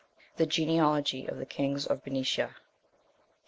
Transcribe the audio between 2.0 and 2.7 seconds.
BERNICIA.